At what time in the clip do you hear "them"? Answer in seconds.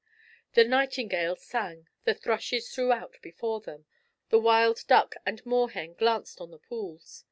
3.61-3.85